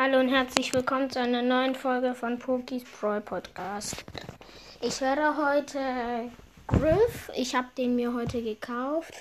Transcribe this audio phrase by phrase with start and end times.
[0.00, 3.96] Hallo und herzlich willkommen zu einer neuen Folge von Pokis Brawl Podcast.
[4.80, 6.30] Ich werde heute
[6.68, 9.12] Griff, ich habe den mir heute gekauft,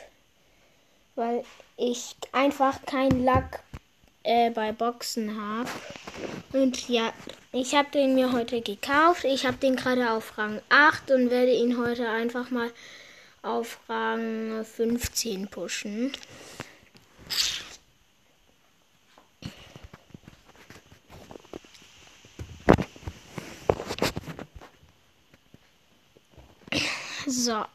[1.16, 1.44] weil
[1.78, 3.64] ich einfach keinen Lack
[4.22, 5.68] äh, bei Boxen habe.
[6.54, 7.12] Und ja,
[7.54, 9.24] ich habe den mir heute gekauft.
[9.24, 12.70] Ich habe den gerade auf Rang 8 und werde ihn heute einfach mal
[13.42, 16.12] auf Rang 15 pushen.
[27.30, 27.66] So.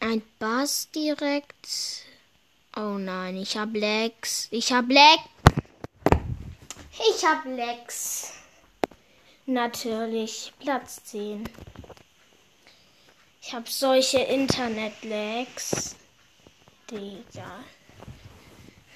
[0.00, 2.06] Ein Bass direkt.
[2.74, 4.48] Oh nein, ich hab Lex.
[4.50, 5.20] Ich hab Lex.
[7.10, 8.32] Ich hab Lex.
[9.44, 10.54] Natürlich.
[10.58, 11.46] Platz 10.
[13.42, 15.96] Ich hab solche Internet-Lags.
[16.90, 17.62] Digga.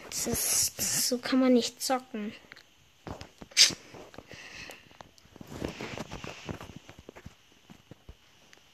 [0.07, 2.32] Das ist, so kann man nicht zocken.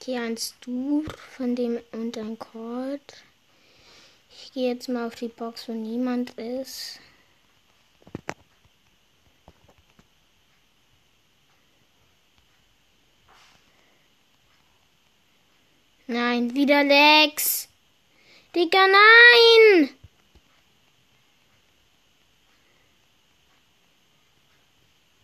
[0.05, 1.03] Hier ein Dur
[1.35, 3.01] von dem und ein Code.
[4.29, 6.99] Ich gehe jetzt mal auf die Box, wo niemand ist.
[16.05, 17.67] Nein, wieder Lex.
[18.53, 19.89] Digga, nein!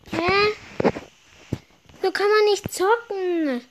[0.10, 0.92] Hä?
[2.02, 3.62] So kann man nicht zocken.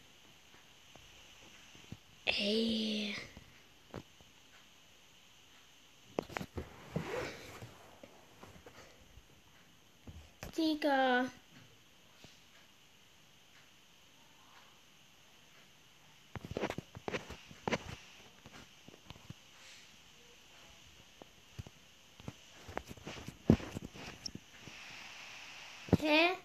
[2.38, 3.14] 诶
[10.52, 11.30] 这个
[25.98, 26.36] 诶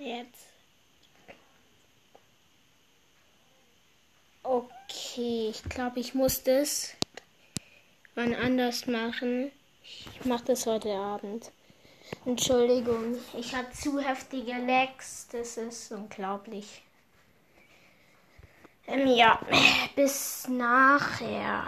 [0.00, 0.46] Jetzt.
[4.42, 6.94] Okay, ich glaube, ich muss das
[8.14, 9.52] wann anders machen.
[9.82, 11.52] Ich mache das heute Abend.
[12.24, 15.28] Entschuldigung, ich habe zu heftige Lags.
[15.32, 16.82] Das ist unglaublich.
[18.86, 19.38] Ähm, ja,
[19.94, 21.62] bis nachher.